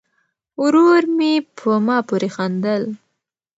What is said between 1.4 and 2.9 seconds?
په ما پورې خندل.